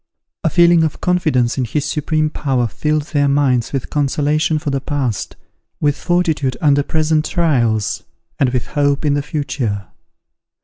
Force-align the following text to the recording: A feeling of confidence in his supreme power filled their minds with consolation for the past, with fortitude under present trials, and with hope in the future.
A 0.43 0.49
feeling 0.49 0.83
of 0.83 0.99
confidence 0.99 1.59
in 1.59 1.63
his 1.65 1.85
supreme 1.85 2.31
power 2.31 2.65
filled 2.65 3.03
their 3.13 3.27
minds 3.27 3.71
with 3.71 3.91
consolation 3.91 4.57
for 4.57 4.71
the 4.71 4.81
past, 4.81 5.35
with 5.79 5.95
fortitude 5.95 6.57
under 6.59 6.81
present 6.81 7.23
trials, 7.25 8.01
and 8.39 8.49
with 8.49 8.65
hope 8.73 9.05
in 9.05 9.13
the 9.13 9.21
future. 9.21 9.89